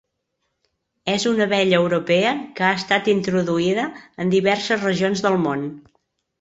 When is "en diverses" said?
4.25-4.85